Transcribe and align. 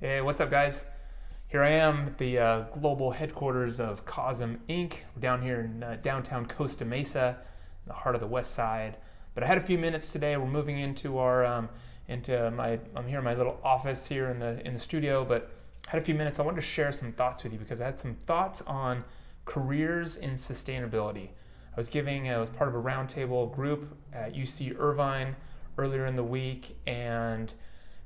Hey, 0.00 0.20
what's 0.20 0.40
up, 0.40 0.48
guys? 0.48 0.84
Here 1.48 1.60
I 1.60 1.70
am 1.70 2.06
at 2.06 2.18
the 2.18 2.38
uh, 2.38 2.60
global 2.70 3.10
headquarters 3.10 3.80
of 3.80 4.04
Cosm 4.04 4.60
Inc. 4.68 4.98
We're 5.16 5.20
down 5.20 5.42
here 5.42 5.62
in 5.62 5.82
uh, 5.82 5.98
downtown 6.00 6.46
Costa 6.46 6.84
Mesa, 6.84 7.38
in 7.84 7.88
the 7.88 7.94
heart 7.94 8.14
of 8.14 8.20
the 8.20 8.28
West 8.28 8.54
Side. 8.54 8.96
But 9.34 9.42
I 9.42 9.48
had 9.48 9.58
a 9.58 9.60
few 9.60 9.76
minutes 9.76 10.12
today. 10.12 10.36
We're 10.36 10.46
moving 10.46 10.78
into 10.78 11.18
our 11.18 11.44
um, 11.44 11.68
into 12.06 12.48
my 12.52 12.78
I'm 12.94 13.08
here 13.08 13.18
in 13.18 13.24
my 13.24 13.34
little 13.34 13.58
office 13.64 14.06
here 14.06 14.28
in 14.28 14.38
the 14.38 14.64
in 14.64 14.72
the 14.72 14.78
studio. 14.78 15.24
But 15.24 15.50
I 15.88 15.90
had 15.90 16.00
a 16.00 16.04
few 16.04 16.14
minutes. 16.14 16.38
I 16.38 16.44
wanted 16.44 16.60
to 16.60 16.66
share 16.68 16.92
some 16.92 17.10
thoughts 17.10 17.42
with 17.42 17.52
you 17.52 17.58
because 17.58 17.80
I 17.80 17.86
had 17.86 17.98
some 17.98 18.14
thoughts 18.14 18.62
on 18.62 19.02
careers 19.46 20.16
in 20.16 20.34
sustainability. 20.34 21.30
I 21.72 21.76
was 21.76 21.88
giving 21.88 22.30
I 22.30 22.38
was 22.38 22.50
part 22.50 22.68
of 22.68 22.76
a 22.76 22.80
roundtable 22.80 23.52
group 23.52 23.98
at 24.12 24.32
UC 24.32 24.78
Irvine 24.78 25.34
earlier 25.76 26.06
in 26.06 26.14
the 26.14 26.22
week 26.22 26.76
and 26.86 27.52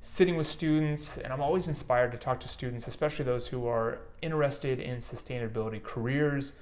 sitting 0.02 0.34
with 0.34 0.48
students, 0.48 1.16
and 1.16 1.32
I'm 1.32 1.40
always 1.40 1.68
inspired 1.68 2.10
to 2.10 2.18
talk 2.18 2.40
to 2.40 2.48
students, 2.48 2.88
especially 2.88 3.24
those 3.24 3.48
who 3.48 3.68
are 3.68 4.00
interested 4.20 4.80
in 4.80 4.96
sustainability 4.96 5.80
careers. 5.80 6.58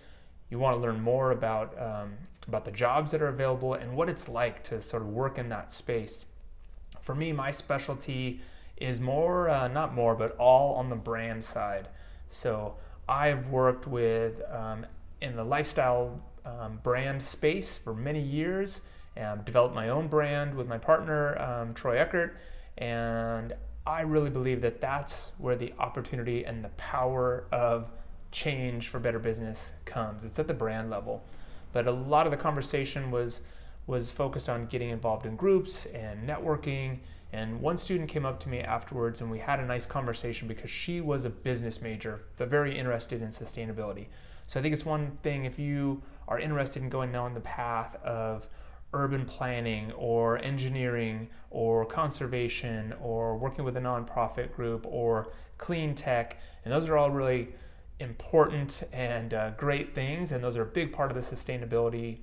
You 0.50 0.58
want 0.58 0.76
to 0.76 0.80
learn 0.80 1.00
more 1.00 1.32
about 1.32 1.74
um, 1.80 2.12
about 2.46 2.66
the 2.66 2.70
jobs 2.70 3.12
that 3.12 3.22
are 3.22 3.28
available 3.28 3.72
and 3.72 3.96
what 3.96 4.10
it's 4.10 4.28
like 4.28 4.62
to 4.64 4.82
sort 4.82 5.02
of 5.02 5.08
work 5.08 5.38
in 5.38 5.48
that 5.48 5.72
space. 5.72 6.26
For 7.00 7.14
me, 7.14 7.32
my 7.32 7.50
specialty 7.50 8.42
is 8.76 9.00
more, 9.00 9.48
uh, 9.48 9.68
not 9.68 9.94
more, 9.94 10.14
but 10.14 10.36
all 10.36 10.74
on 10.74 10.90
the 10.90 10.96
brand 10.96 11.42
side. 11.42 11.88
So 12.28 12.74
I've 13.08 13.48
worked 13.48 13.86
with 13.86 14.42
um, 14.52 14.84
in 15.22 15.36
the 15.36 15.44
lifestyle 15.44 16.20
um, 16.44 16.80
brand 16.82 17.22
space 17.22 17.78
for 17.78 17.94
many 17.94 18.20
years. 18.20 18.86
And 19.20 19.44
developed 19.44 19.74
my 19.74 19.90
own 19.90 20.08
brand 20.08 20.54
with 20.54 20.66
my 20.66 20.78
partner 20.78 21.38
um, 21.38 21.74
Troy 21.74 21.98
Eckert 21.98 22.36
and 22.78 23.54
I 23.86 24.02
really 24.02 24.30
believe 24.30 24.60
that 24.62 24.80
that's 24.80 25.32
where 25.38 25.56
the 25.56 25.74
opportunity 25.78 26.44
and 26.44 26.64
the 26.64 26.68
power 26.70 27.44
of 27.50 27.90
change 28.30 28.88
for 28.88 28.98
better 28.98 29.18
business 29.18 29.74
comes. 29.84 30.24
It's 30.24 30.38
at 30.38 30.48
the 30.48 30.54
brand 30.54 30.90
level. 30.90 31.24
But 31.72 31.86
a 31.86 31.92
lot 31.92 32.26
of 32.26 32.30
the 32.30 32.36
conversation 32.36 33.10
was 33.10 33.42
was 33.86 34.12
focused 34.12 34.48
on 34.48 34.66
getting 34.66 34.90
involved 34.90 35.26
in 35.26 35.34
groups 35.34 35.86
and 35.86 36.28
networking. 36.28 36.98
And 37.32 37.60
one 37.60 37.76
student 37.76 38.08
came 38.08 38.24
up 38.24 38.38
to 38.40 38.48
me 38.48 38.60
afterwards 38.60 39.20
and 39.20 39.30
we 39.30 39.38
had 39.40 39.58
a 39.58 39.66
nice 39.66 39.86
conversation 39.86 40.46
because 40.46 40.70
she 40.70 41.00
was 41.00 41.24
a 41.24 41.30
business 41.30 41.82
major, 41.82 42.20
but 42.36 42.48
very 42.48 42.78
interested 42.78 43.20
in 43.20 43.28
sustainability. 43.28 44.06
So 44.46 44.60
I 44.60 44.62
think 44.62 44.74
it's 44.74 44.84
one 44.84 45.18
thing 45.22 45.44
if 45.44 45.58
you 45.58 46.02
are 46.28 46.38
interested 46.38 46.82
in 46.82 46.88
going 46.88 47.10
down 47.10 47.34
the 47.34 47.40
path 47.40 47.96
of 48.04 48.46
urban 48.92 49.24
planning 49.24 49.92
or 49.92 50.38
engineering 50.38 51.28
or 51.50 51.84
conservation 51.84 52.94
or 53.00 53.36
working 53.36 53.64
with 53.64 53.76
a 53.76 53.80
nonprofit 53.80 54.52
group 54.52 54.86
or 54.88 55.32
clean 55.58 55.94
tech. 55.94 56.40
And 56.64 56.72
those 56.72 56.88
are 56.88 56.96
all 56.96 57.10
really 57.10 57.48
important 57.98 58.82
and 58.92 59.32
uh, 59.34 59.50
great 59.50 59.94
things. 59.94 60.32
And 60.32 60.42
those 60.42 60.56
are 60.56 60.62
a 60.62 60.66
big 60.66 60.92
part 60.92 61.10
of 61.10 61.14
the 61.14 61.20
sustainability, 61.20 62.18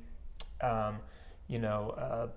um, 0.61 0.97
you 1.47 1.59
know, 1.59 1.91
uh, 1.91 2.27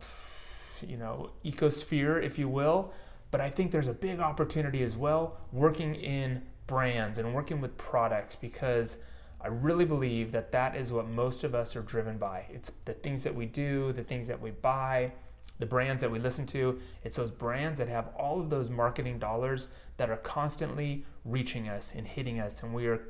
you 0.87 0.97
know, 0.97 1.31
ecosphere, 1.45 2.23
if 2.23 2.39
you 2.39 2.49
will. 2.49 2.93
But 3.31 3.41
I 3.41 3.51
think 3.51 3.71
there's 3.71 3.89
a 3.89 3.95
big 3.95 4.21
opportunity 4.21 4.83
as 4.83 4.97
well 4.97 5.39
working 5.53 5.95
in 5.95 6.43
brands 6.67 7.19
and 7.19 7.35
working 7.35 7.61
with 7.61 7.77
products 7.77 8.37
because 8.37 9.03
I 9.43 9.49
really 9.49 9.85
believe 9.85 10.33
that 10.33 10.53
that 10.53 10.77
is 10.77 10.93
what 10.93 11.09
most 11.09 11.45
of 11.45 11.55
us 11.55 11.75
are 11.75 11.83
driven 11.83 12.19
by. 12.19 12.47
It's 12.51 12.71
the 12.71 12.93
things 12.93 13.25
that 13.25 13.35
we 13.35 13.47
do, 13.47 13.93
the 13.93 14.03
things 14.03 14.29
that 14.29 14.41
we 14.41 14.51
buy, 14.51 15.13
the 15.59 15.67
brands 15.67 16.03
that 16.03 16.11
we 16.11 16.19
listen 16.19 16.47
to. 16.47 16.79
It's 17.05 17.17
those 17.17 17.31
brands 17.31 17.79
that 17.79 17.89
have 17.89 18.09
all 18.17 18.41
of 18.41 18.51
those 18.51 18.71
marketing 18.71 19.19
dollars 19.19 19.73
that 19.97 20.11
are 20.11 20.17
constantly 20.17 21.05
reaching 21.25 21.69
us 21.69 21.95
and 21.95 22.07
hitting 22.07 22.41
us, 22.41 22.63
and 22.63 22.75
we 22.75 22.87
are, 22.87 23.01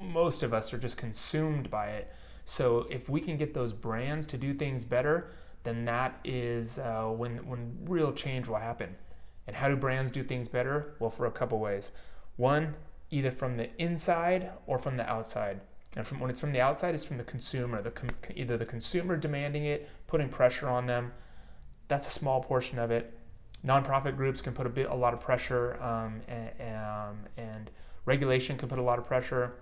most 0.00 0.42
of 0.42 0.54
us 0.54 0.72
are 0.72 0.78
just 0.78 0.96
consumed 0.96 1.70
by 1.70 1.86
it. 1.86 2.12
So 2.44 2.86
if 2.90 3.08
we 3.08 3.20
can 3.20 3.36
get 3.36 3.54
those 3.54 3.72
brands 3.72 4.26
to 4.28 4.38
do 4.38 4.54
things 4.54 4.84
better, 4.84 5.30
then 5.64 5.84
that 5.86 6.20
is 6.24 6.78
uh, 6.78 7.06
when 7.06 7.38
when 7.48 7.78
real 7.86 8.12
change 8.12 8.46
will 8.46 8.56
happen. 8.56 8.94
And 9.48 9.56
how 9.56 9.68
do 9.68 9.76
brands 9.76 10.12
do 10.12 10.22
things 10.22 10.48
better? 10.48 10.94
Well, 11.00 11.10
for 11.10 11.26
a 11.26 11.30
couple 11.32 11.58
ways. 11.58 11.92
One, 12.36 12.74
either 13.10 13.30
from 13.32 13.56
the 13.56 13.74
inside 13.80 14.50
or 14.66 14.78
from 14.78 14.96
the 14.96 15.08
outside. 15.08 15.60
And 15.94 16.06
from 16.06 16.20
when 16.20 16.30
it's 16.30 16.40
from 16.40 16.52
the 16.52 16.60
outside, 16.60 16.94
it's 16.94 17.04
from 17.04 17.18
the 17.18 17.24
consumer. 17.24 17.80
The 17.82 17.90
com- 17.90 18.10
either 18.34 18.56
the 18.56 18.66
consumer 18.66 19.16
demanding 19.16 19.64
it, 19.64 19.88
putting 20.06 20.28
pressure 20.28 20.68
on 20.68 20.86
them. 20.86 21.12
That's 21.88 22.08
a 22.08 22.10
small 22.10 22.42
portion 22.42 22.78
of 22.78 22.90
it. 22.90 23.18
Nonprofit 23.64 24.16
groups 24.16 24.42
can 24.42 24.52
put 24.52 24.66
a 24.66 24.70
bit, 24.70 24.88
a 24.88 24.94
lot 24.94 25.14
of 25.14 25.20
pressure, 25.20 25.82
um, 25.82 26.20
and, 26.28 26.50
um, 26.76 27.18
and 27.36 27.70
regulation 28.04 28.56
can 28.56 28.68
put 28.68 28.78
a 28.78 28.82
lot 28.82 28.98
of 28.98 29.06
pressure. 29.06 29.54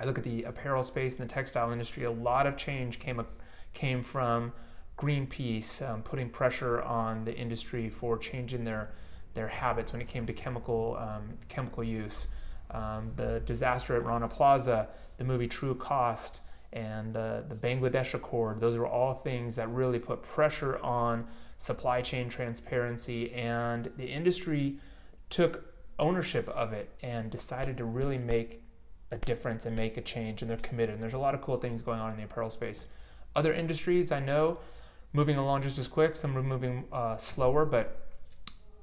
I 0.00 0.04
look 0.04 0.16
at 0.16 0.24
the 0.24 0.44
apparel 0.44 0.82
space 0.82 1.18
and 1.18 1.28
the 1.28 1.32
textile 1.32 1.70
industry. 1.70 2.04
A 2.04 2.10
lot 2.10 2.46
of 2.46 2.56
change 2.56 2.98
came 2.98 3.24
came 3.72 4.02
from 4.02 4.52
Greenpeace 4.96 5.88
um, 5.88 6.02
putting 6.02 6.28
pressure 6.28 6.82
on 6.82 7.24
the 7.24 7.34
industry 7.34 7.88
for 7.88 8.18
changing 8.18 8.64
their 8.64 8.90
their 9.34 9.48
habits 9.48 9.92
when 9.92 10.00
it 10.00 10.08
came 10.08 10.26
to 10.26 10.32
chemical 10.32 10.96
um, 10.98 11.38
chemical 11.48 11.84
use. 11.84 12.28
Um, 12.72 13.08
the 13.16 13.40
disaster 13.44 13.96
at 13.96 14.04
Rana 14.04 14.28
Plaza, 14.28 14.88
the 15.18 15.24
movie 15.24 15.48
True 15.48 15.74
Cost, 15.74 16.42
and 16.72 17.14
the, 17.14 17.44
the 17.48 17.54
Bangladesh 17.54 18.14
Accord. 18.14 18.60
Those 18.60 18.76
were 18.76 18.86
all 18.86 19.14
things 19.14 19.56
that 19.56 19.68
really 19.68 19.98
put 19.98 20.22
pressure 20.22 20.78
on 20.78 21.26
supply 21.56 22.00
chain 22.00 22.28
transparency, 22.28 23.32
and 23.32 23.90
the 23.96 24.06
industry 24.06 24.76
took 25.28 25.74
ownership 25.98 26.48
of 26.48 26.72
it 26.72 26.90
and 27.02 27.30
decided 27.30 27.76
to 27.76 27.84
really 27.84 28.18
make 28.18 28.62
a 29.10 29.16
difference 29.16 29.66
and 29.66 29.76
make 29.76 29.96
a 29.96 30.00
change, 30.00 30.40
and 30.40 30.50
they're 30.50 30.58
committed. 30.58 30.94
And 30.94 31.02
there's 31.02 31.14
a 31.14 31.18
lot 31.18 31.34
of 31.34 31.40
cool 31.40 31.56
things 31.56 31.82
going 31.82 32.00
on 32.00 32.12
in 32.12 32.16
the 32.16 32.24
apparel 32.24 32.50
space. 32.50 32.88
Other 33.34 33.52
industries 33.52 34.10
I 34.10 34.20
know 34.20 34.58
moving 35.12 35.36
along 35.36 35.62
just 35.62 35.78
as 35.78 35.88
quick, 35.88 36.14
some 36.14 36.36
are 36.36 36.42
moving 36.42 36.84
uh, 36.92 37.16
slower, 37.16 37.64
but 37.64 38.06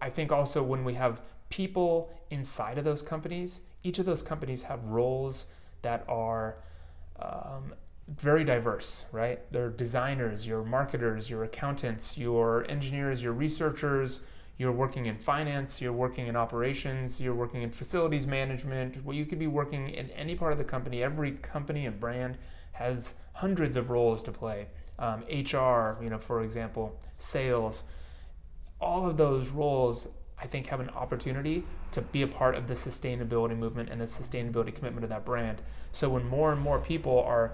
I 0.01 0.09
think 0.09 0.31
also 0.31 0.61
when 0.61 0.83
we 0.83 0.95
have 0.95 1.21
people 1.49 2.11
inside 2.29 2.77
of 2.77 2.83
those 2.83 3.01
companies, 3.01 3.67
each 3.83 3.99
of 3.99 4.05
those 4.05 4.21
companies 4.21 4.63
have 4.63 4.83
roles 4.85 5.47
that 5.81 6.03
are 6.07 6.57
um, 7.19 7.73
very 8.07 8.43
diverse, 8.43 9.05
right? 9.11 9.39
They're 9.51 9.69
designers, 9.69 10.47
your 10.47 10.63
marketers, 10.63 11.29
your 11.29 11.43
accountants, 11.43 12.17
your 12.17 12.69
engineers, 12.69 13.23
your 13.23 13.33
researchers, 13.33 14.25
you're 14.57 14.71
working 14.71 15.05
in 15.05 15.17
finance, 15.17 15.81
you're 15.81 15.93
working 15.93 16.27
in 16.27 16.35
operations, 16.35 17.21
you're 17.21 17.35
working 17.35 17.61
in 17.61 17.69
facilities 17.69 18.25
management. 18.25 19.05
Well, 19.05 19.15
you 19.15 19.25
could 19.25 19.39
be 19.39 19.47
working 19.47 19.89
in 19.89 20.09
any 20.11 20.35
part 20.35 20.51
of 20.51 20.57
the 20.57 20.63
company. 20.63 21.03
Every 21.03 21.31
company 21.31 21.85
and 21.85 21.99
brand 21.99 22.37
has 22.73 23.19
hundreds 23.33 23.77
of 23.77 23.89
roles 23.89 24.23
to 24.23 24.31
play. 24.31 24.67
Um, 24.97 25.23
HR, 25.29 26.01
you 26.01 26.09
know, 26.09 26.17
for 26.17 26.41
example, 26.41 26.99
sales. 27.17 27.83
All 28.81 29.07
of 29.07 29.17
those 29.17 29.49
roles 29.49 30.07
I 30.39 30.45
think 30.45 30.67
have 30.67 30.79
an 30.79 30.89
opportunity 30.89 31.63
to 31.91 32.01
be 32.01 32.21
a 32.21 32.27
part 32.27 32.55
of 32.55 32.67
the 32.67 32.75
sustainability 32.75 33.57
movement 33.57 33.89
and 33.89 33.99
the 33.99 34.05
sustainability 34.05 34.73
commitment 34.73 35.03
of 35.03 35.09
that 35.09 35.25
brand. 35.25 35.61
So 35.91 36.09
when 36.09 36.27
more 36.27 36.51
and 36.51 36.61
more 36.61 36.79
people 36.79 37.19
are 37.23 37.53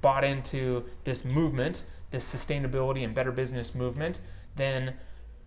bought 0.00 0.24
into 0.24 0.84
this 1.04 1.24
movement, 1.24 1.84
this 2.10 2.32
sustainability 2.32 3.02
and 3.02 3.14
better 3.14 3.32
business 3.32 3.74
movement, 3.74 4.20
then 4.56 4.94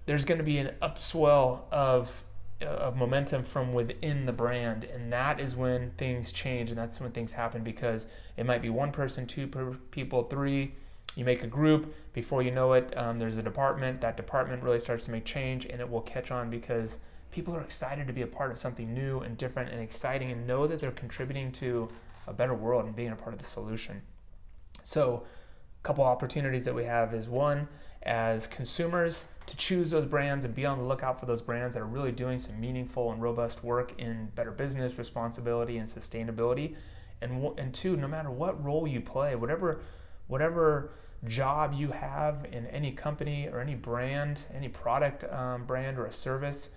there's 0.05 0.25
going 0.25 0.37
to 0.37 0.43
be 0.43 0.57
an 0.57 0.71
upswell 0.81 1.61
of 1.71 2.23
uh, 2.61 2.65
of 2.65 2.95
momentum 2.95 3.43
from 3.43 3.73
within 3.73 4.25
the 4.25 4.31
brand 4.31 4.83
and 4.83 5.11
that 5.11 5.39
is 5.39 5.55
when 5.55 5.91
things 5.91 6.31
change 6.31 6.69
and 6.69 6.77
that's 6.77 7.01
when 7.01 7.11
things 7.11 7.33
happen 7.33 7.63
because 7.63 8.07
it 8.37 8.45
might 8.45 8.61
be 8.61 8.69
one 8.69 8.91
person 8.91 9.25
two 9.25 9.47
people 9.91 10.23
three 10.23 10.73
you 11.15 11.25
make 11.25 11.43
a 11.43 11.47
group, 11.47 11.93
before 12.13 12.41
you 12.41 12.51
know 12.51 12.73
it, 12.73 12.95
um, 12.97 13.19
there's 13.19 13.37
a 13.37 13.43
department. 13.43 14.01
That 14.01 14.17
department 14.17 14.63
really 14.63 14.79
starts 14.79 15.05
to 15.05 15.11
make 15.11 15.25
change 15.25 15.65
and 15.65 15.79
it 15.79 15.89
will 15.89 16.01
catch 16.01 16.31
on 16.31 16.49
because 16.49 16.99
people 17.31 17.55
are 17.55 17.61
excited 17.61 18.07
to 18.07 18.13
be 18.13 18.21
a 18.21 18.27
part 18.27 18.51
of 18.51 18.57
something 18.57 18.93
new 18.93 19.19
and 19.19 19.37
different 19.37 19.71
and 19.71 19.81
exciting 19.81 20.31
and 20.31 20.47
know 20.47 20.67
that 20.67 20.79
they're 20.79 20.91
contributing 20.91 21.51
to 21.51 21.87
a 22.27 22.33
better 22.33 22.53
world 22.53 22.85
and 22.85 22.95
being 22.95 23.11
a 23.11 23.15
part 23.15 23.33
of 23.33 23.39
the 23.39 23.45
solution. 23.45 24.01
So, 24.81 25.25
a 25.79 25.83
couple 25.83 26.03
opportunities 26.03 26.65
that 26.65 26.73
we 26.73 26.85
have 26.85 27.13
is 27.13 27.27
one, 27.27 27.67
as 28.03 28.47
consumers, 28.47 29.25
to 29.45 29.57
choose 29.57 29.91
those 29.91 30.05
brands 30.05 30.45
and 30.45 30.55
be 30.55 30.65
on 30.65 30.77
the 30.77 30.83
lookout 30.85 31.19
for 31.19 31.25
those 31.25 31.41
brands 31.41 31.75
that 31.75 31.81
are 31.81 31.87
really 31.87 32.11
doing 32.11 32.39
some 32.39 32.59
meaningful 32.59 33.11
and 33.11 33.21
robust 33.21 33.63
work 33.63 33.93
in 33.97 34.31
better 34.35 34.51
business, 34.51 34.97
responsibility, 34.97 35.77
and 35.77 35.87
sustainability. 35.87 36.75
And, 37.21 37.57
and 37.57 37.73
two, 37.73 37.97
no 37.97 38.07
matter 38.07 38.31
what 38.31 38.63
role 38.63 38.87
you 38.87 39.01
play, 39.01 39.35
whatever 39.35 39.81
whatever 40.27 40.91
job 41.25 41.73
you 41.73 41.91
have 41.91 42.45
in 42.51 42.67
any 42.67 42.91
company 42.91 43.47
or 43.47 43.59
any 43.59 43.75
brand, 43.75 44.45
any 44.53 44.69
product 44.69 45.23
um, 45.31 45.65
brand 45.65 45.97
or 45.97 46.05
a 46.05 46.11
service, 46.11 46.75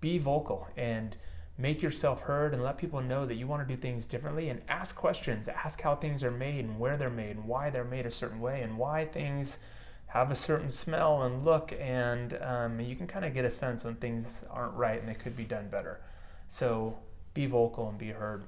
be 0.00 0.18
vocal 0.18 0.68
and 0.76 1.16
make 1.58 1.82
yourself 1.82 2.22
heard 2.22 2.54
and 2.54 2.62
let 2.62 2.78
people 2.78 3.00
know 3.00 3.26
that 3.26 3.36
you 3.36 3.46
want 3.46 3.66
to 3.66 3.74
do 3.74 3.80
things 3.80 4.06
differently 4.06 4.48
and 4.48 4.62
ask 4.68 4.96
questions. 4.96 5.48
Ask 5.48 5.82
how 5.82 5.94
things 5.94 6.24
are 6.24 6.30
made 6.30 6.64
and 6.64 6.78
where 6.78 6.96
they're 6.96 7.10
made 7.10 7.36
and 7.36 7.44
why 7.44 7.70
they're 7.70 7.84
made 7.84 8.06
a 8.06 8.10
certain 8.10 8.40
way 8.40 8.62
and 8.62 8.78
why 8.78 9.04
things 9.04 9.58
have 10.06 10.30
a 10.30 10.34
certain 10.34 10.70
smell 10.70 11.22
and 11.22 11.44
look. 11.44 11.72
And 11.78 12.36
um, 12.42 12.80
you 12.80 12.96
can 12.96 13.06
kind 13.06 13.24
of 13.24 13.34
get 13.34 13.44
a 13.44 13.50
sense 13.50 13.84
when 13.84 13.96
things 13.96 14.44
aren't 14.50 14.74
right 14.74 14.98
and 14.98 15.08
they 15.08 15.14
could 15.14 15.36
be 15.36 15.44
done 15.44 15.68
better. 15.68 16.00
So 16.48 16.98
be 17.34 17.46
vocal 17.46 17.88
and 17.88 17.98
be 17.98 18.08
heard. 18.08 18.44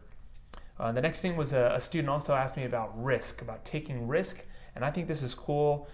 Uh, 0.78 0.92
the 0.92 1.00
next 1.00 1.20
thing 1.20 1.36
was 1.36 1.52
a, 1.52 1.72
a, 1.74 1.80
student 1.80 2.10
also 2.10 2.34
asked 2.34 2.56
me 2.56 2.64
about 2.64 2.90
risk, 3.00 3.40
about 3.40 3.64
taking 3.64 4.08
risk, 4.08 4.44
and 4.74 4.84
I 4.84 4.90
think 4.90 5.08
this 5.08 5.22
is 5.22 5.34
cool. 5.34 5.88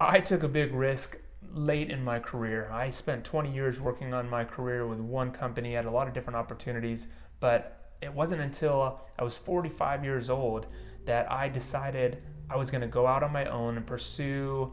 I, 0.00 0.20
took 0.20 0.42
a 0.42 0.48
big 0.48 0.74
risk 0.74 1.18
late 1.52 1.90
in 1.90 2.02
my 2.02 2.18
career. 2.18 2.68
I 2.72 2.90
spent 2.90 3.24
20 3.24 3.52
years 3.52 3.80
working 3.80 4.12
on 4.12 4.28
my 4.28 4.44
career 4.44 4.86
with 4.86 4.98
one 4.98 5.30
company, 5.30 5.74
had 5.74 5.84
a 5.84 5.90
lot 5.90 6.08
of 6.08 6.14
different 6.14 6.36
opportunities, 6.36 7.12
but 7.38 7.92
it 8.00 8.12
wasn't 8.12 8.40
until 8.40 9.00
I 9.18 9.22
was 9.22 9.36
45 9.36 10.04
years 10.04 10.28
old 10.28 10.66
that 11.04 11.30
I 11.30 11.48
decided 11.48 12.22
I 12.50 12.56
was 12.56 12.70
going 12.70 12.80
to 12.80 12.86
go 12.88 13.06
out 13.06 13.22
on 13.22 13.32
my 13.32 13.44
own 13.44 13.76
and 13.76 13.86
pursue 13.86 14.72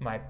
my 0.00 0.20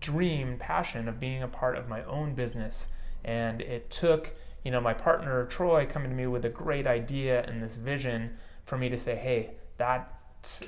dream, 0.00 0.56
passion 0.58 1.08
of 1.08 1.20
being 1.20 1.42
a 1.42 1.48
part 1.48 1.76
of 1.76 1.88
my 1.88 2.02
own 2.04 2.34
business. 2.34 2.88
And 3.24 3.60
it 3.60 3.90
took, 3.90 4.34
you 4.64 4.70
know, 4.70 4.80
my 4.80 4.94
partner 4.94 5.44
Troy 5.46 5.86
coming 5.86 6.10
to 6.10 6.16
me 6.16 6.26
with 6.26 6.44
a 6.44 6.48
great 6.48 6.86
idea 6.86 7.42
and 7.42 7.62
this 7.62 7.76
vision 7.76 8.36
for 8.64 8.78
me 8.78 8.88
to 8.88 8.96
say, 8.96 9.16
hey, 9.16 9.54
that 9.78 10.19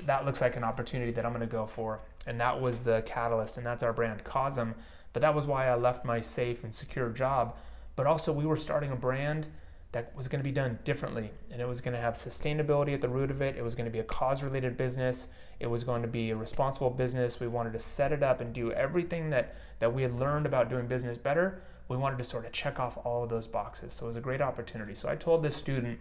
that 0.07 0.25
looks 0.25 0.41
like 0.41 0.57
an 0.57 0.65
opportunity 0.65 1.13
that 1.13 1.25
I'm 1.25 1.33
going 1.33 1.41
to 1.41 1.47
go 1.47 1.67
for. 1.67 2.01
And 2.27 2.41
that 2.41 2.61
was 2.61 2.85
the 2.85 3.03
catalyst, 3.03 3.57
and 3.57 3.67
that's 3.67 3.83
our 3.83 3.93
brand, 3.93 4.25
Cosm. 4.25 4.75
But 5.13 5.23
that 5.23 5.35
was 5.35 5.47
why 5.47 5.67
I 5.67 5.75
left 5.75 6.05
my 6.05 6.21
safe 6.21 6.63
and 6.65 6.73
secure 6.73 7.09
job. 7.11 7.57
But 7.97 8.07
also, 8.07 8.33
we 8.33 8.47
were 8.47 8.57
starting 8.57 8.91
a 8.91 8.97
brand 8.97 9.49
that 9.93 10.15
was 10.17 10.27
going 10.27 10.41
to 10.41 10.45
be 10.45 10.53
done 10.53 10.79
differently 10.85 11.31
and 11.51 11.61
it 11.61 11.69
was 11.69 11.83
going 11.83 11.95
to 11.95 12.01
have 12.01 12.15
sustainability 12.15 12.95
at 12.95 13.03
the 13.03 13.09
root 13.09 13.31
of 13.31 13.43
it. 13.43 13.57
It 13.57 13.63
was 13.63 13.75
going 13.75 13.85
to 13.85 13.91
be 13.91 13.99
a 13.99 14.05
cause 14.05 14.43
related 14.43 14.77
business. 14.77 15.29
It 15.61 15.67
was 15.67 15.85
going 15.85 16.03
to 16.03 16.09
be 16.09 16.31
a 16.31 16.37
responsible 16.37 16.91
business. 16.91 17.39
We 17.39 17.47
wanted 17.47 17.75
to 17.75 17.79
set 17.79 18.11
it 18.11 18.23
up 18.23 18.41
and 18.41 18.55
do 18.55 18.73
everything 18.73 19.31
that, 19.31 19.55
that 19.79 19.93
we 19.93 20.03
had 20.03 20.19
learned 20.19 20.47
about 20.47 20.71
doing 20.71 20.87
business 20.87 21.19
better. 21.19 21.61
We 21.89 21.99
wanted 21.99 22.19
to 22.19 22.25
sort 22.25 22.47
of 22.47 22.53
check 22.53 22.81
off 22.81 22.99
all 23.05 23.23
of 23.23 23.29
those 23.29 23.47
boxes. 23.47 23.93
So 23.93 24.07
it 24.07 24.09
was 24.09 24.17
a 24.17 24.23
great 24.23 24.41
opportunity. 24.41 24.95
So 24.95 25.11
I 25.11 25.15
told 25.15 25.43
this 25.43 25.57
student 25.57 25.99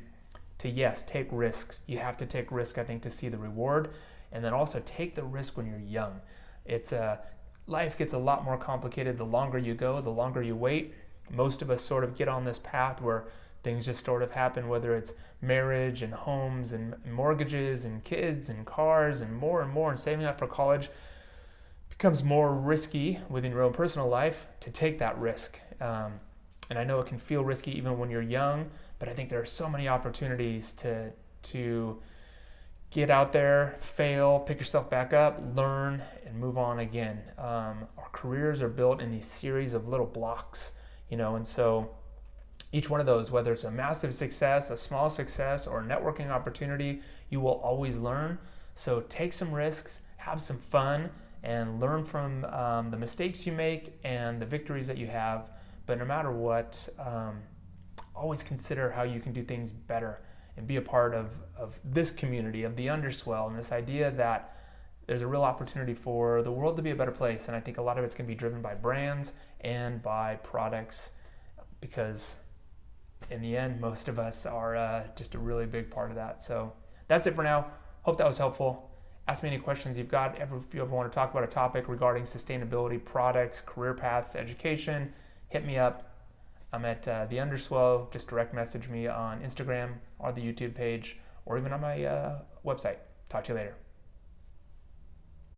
to 0.62 0.70
yes, 0.70 1.02
take 1.02 1.28
risks. 1.32 1.82
You 1.88 1.98
have 1.98 2.18
to 2.18 2.26
take 2.28 2.52
risk, 2.52 2.78
I 2.78 2.84
think, 2.84 3.02
to 3.02 3.10
see 3.10 3.30
the 3.30 3.40
reward. 3.40 3.90
And 4.32 4.46
then 4.46 4.54
also 4.54 4.80
take 4.86 5.16
the 5.16 5.24
risk 5.24 5.58
when 5.58 5.66
you're 5.66 5.80
young. 5.80 6.22
It's 6.66 6.94
a 6.94 7.04
uh, 7.04 7.18
life 7.66 7.98
gets 7.98 8.14
a 8.14 8.20
lot 8.20 8.44
more 8.44 8.58
complicated 8.58 9.18
the 9.18 9.26
longer 9.26 9.58
you 9.58 9.74
go, 9.74 10.00
the 10.02 10.12
longer 10.12 10.44
you 10.44 10.56
wait. 10.56 10.94
Most 11.32 11.64
of 11.64 11.72
us 11.72 11.82
sort 11.82 12.04
of 12.04 12.16
get 12.16 12.28
on 12.28 12.46
this 12.46 12.60
path 12.60 13.02
where 13.02 13.26
things 13.64 13.86
just 13.86 14.06
sort 14.06 14.22
of 14.22 14.34
happen, 14.34 14.68
whether 14.68 14.96
it's 14.96 15.16
marriage 15.42 16.04
and 16.04 16.14
homes 16.14 16.74
and 16.74 16.96
mortgages 17.06 17.84
and 17.84 18.04
kids 18.04 18.48
and 18.50 18.66
cars 18.66 19.20
and 19.22 19.36
more 19.36 19.62
and 19.62 19.72
more, 19.72 19.90
and 19.90 20.00
saving 20.00 20.26
up 20.26 20.38
for 20.38 20.48
college 20.48 20.90
becomes 21.90 22.24
more 22.24 22.54
risky 22.54 23.20
within 23.30 23.52
your 23.52 23.64
own 23.64 23.74
personal 23.74 24.08
life 24.08 24.46
to 24.60 24.70
take 24.70 25.00
that 25.00 25.18
risk. 25.18 25.60
Um, 25.80 26.20
and 26.70 26.78
I 26.78 26.84
know 26.84 27.00
it 27.00 27.08
can 27.08 27.18
feel 27.18 27.44
risky 27.44 27.76
even 27.76 27.98
when 27.98 28.12
you're 28.12 28.22
young, 28.22 28.70
but 29.02 29.10
I 29.10 29.14
think 29.14 29.30
there 29.30 29.42
are 29.42 29.46
so 29.48 29.68
many 29.68 29.88
opportunities 29.88 30.74
to 30.74 31.12
to 31.42 32.00
get 32.92 33.10
out 33.10 33.32
there, 33.32 33.76
fail, 33.80 34.38
pick 34.38 34.60
yourself 34.60 34.92
back 34.92 35.12
up, 35.12 35.42
learn, 35.56 36.04
and 36.24 36.38
move 36.38 36.56
on 36.56 36.78
again. 36.78 37.20
Um, 37.40 37.88
our 37.98 38.10
careers 38.12 38.62
are 38.62 38.70
built 38.70 39.02
in 39.02 39.10
these 39.10 39.26
series 39.26 39.74
of 39.74 39.88
little 39.88 40.06
blocks, 40.06 40.78
you 41.10 41.18
know, 41.18 41.36
and 41.36 41.48
so 41.48 41.96
each 42.72 42.92
one 42.92 43.00
of 43.00 43.08
those, 43.08 43.32
whether 43.32 43.52
it's 43.54 43.64
a 43.64 43.72
massive 43.72 44.14
success, 44.14 44.70
a 44.70 44.78
small 44.78 45.10
success, 45.10 45.66
or 45.66 45.80
a 45.80 45.84
networking 45.84 46.30
opportunity, 46.30 47.02
you 47.32 47.40
will 47.40 47.60
always 47.64 47.98
learn. 47.98 48.38
So 48.76 49.02
take 49.10 49.34
some 49.34 49.52
risks, 49.52 50.04
have 50.18 50.40
some 50.40 50.58
fun, 50.58 51.10
and 51.42 51.80
learn 51.80 52.04
from 52.06 52.46
um, 52.46 52.92
the 52.92 52.98
mistakes 52.98 53.48
you 53.48 53.54
make 53.54 54.00
and 54.04 54.40
the 54.40 54.46
victories 54.46 54.86
that 54.86 55.00
you 55.00 55.08
have. 55.08 55.50
But 55.88 55.98
no 55.98 56.06
matter 56.06 56.32
what, 56.32 56.88
um, 57.00 57.42
always 58.16 58.44
consider 58.44 58.92
how 58.92 59.04
you 59.04 59.20
can 59.20 59.34
do 59.34 59.44
things 59.44 59.72
better 59.72 60.22
and 60.58 60.68
be 60.68 60.76
a 60.76 60.82
part 60.82 61.14
of, 61.14 61.40
of 61.58 61.80
this 61.84 62.12
community, 62.12 62.64
of 62.64 62.76
the 62.76 62.90
underswell, 62.90 63.48
and 63.48 63.58
this 63.58 63.72
idea 63.72 64.12
that 64.12 64.56
there's 65.08 65.22
a 65.22 65.28
real 65.28 65.44
opportunity 65.44 65.94
for 65.94 66.42
the 66.42 66.52
world 66.52 66.78
to 66.78 66.84
be 66.84 66.92
a 66.92 66.96
better 66.96 67.12
place. 67.12 67.48
And 67.48 67.56
I 67.56 67.60
think 67.60 67.78
a 67.78 67.82
lot 67.82 67.98
of 67.98 68.04
it's 68.04 68.14
going 68.14 68.26
to 68.26 68.32
be 68.32 68.36
driven 68.38 68.62
by 68.62 68.76
brands 68.76 69.34
and 69.62 70.02
by 70.02 70.36
products 70.36 71.14
because 71.80 72.40
in 73.30 73.42
the 73.42 73.58
end, 73.58 73.80
most 73.80 74.08
of 74.08 74.20
us 74.20 74.46
are 74.46 74.76
uh, 74.76 75.04
just 75.16 75.36
a 75.36 75.40
really 75.40 75.66
big 75.66 75.90
part 75.90 76.10
of 76.10 76.16
that. 76.16 76.42
So 76.42 76.74
that's 77.08 77.28
it 77.28 77.34
for 77.34 77.44
now. 77.44 77.68
Hope 78.04 78.18
that 78.18 78.28
was 78.28 78.38
helpful. 78.38 78.90
Ask 79.28 79.44
me 79.44 79.50
any 79.50 79.60
questions 79.60 79.98
you've 79.98 80.10
got. 80.10 80.40
If 80.40 80.50
you 80.74 80.82
ever 80.82 80.94
want 80.94 81.12
to 81.12 81.16
talk 81.16 81.32
about 81.32 81.44
a 81.44 81.48
topic 81.48 81.88
regarding 81.88 82.24
sustainability, 82.24 83.04
products, 83.04 83.62
career 83.62 83.94
paths, 83.94 84.36
education, 84.36 85.14
hit 85.50 85.66
me 85.66 85.78
up. 85.78 86.11
I'm 86.74 86.86
at 86.86 87.08
uh, 87.08 87.26
the 87.26 87.40
Underswell. 87.40 88.10
Just 88.12 88.30
direct 88.30 88.54
message 88.54 88.88
me 88.88 89.08
on 89.08 89.42
Instagram 89.42 89.96
or 90.20 90.32
the 90.32 90.42
YouTube 90.42 90.76
page 90.76 91.20
or 91.46 91.58
even 91.58 91.74
on 91.74 91.82
my 91.82 92.04
uh, 92.04 92.40
website. 92.66 92.98
Talk 93.30 93.44
to 93.46 93.54
you 93.54 93.60
later. 93.60 93.81